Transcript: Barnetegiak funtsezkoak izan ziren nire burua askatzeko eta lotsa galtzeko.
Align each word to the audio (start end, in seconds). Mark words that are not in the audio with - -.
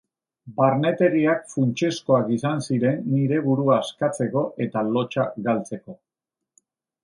Barnetegiak 0.59 1.43
funtsezkoak 1.51 2.33
izan 2.37 2.65
ziren 2.67 2.99
nire 3.11 3.43
burua 3.45 3.77
askatzeko 3.85 4.47
eta 4.69 4.87
lotsa 4.91 5.31
galtzeko. 5.51 6.01